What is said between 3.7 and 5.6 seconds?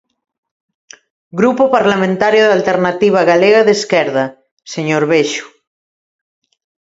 Esquerda, señor Bexo.